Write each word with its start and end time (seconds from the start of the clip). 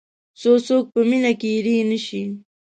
څو 0.39 0.51
څوک 0.67 0.83
په 0.93 1.01
مینه 1.09 1.31
کې 1.39 1.47
اېرې 1.55 1.75
نه 1.89 1.97
شي. 2.05 2.23